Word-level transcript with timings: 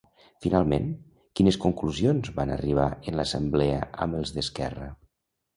Finalment, 0.45 0.87
a 0.93 1.27
quines 1.39 1.59
conclusions 1.65 2.33
van 2.39 2.53
arribar 2.55 2.89
en 3.13 3.21
l'assemblea 3.21 3.79
amb 4.07 4.21
els 4.23 4.37
d'Esquerra? 4.39 4.91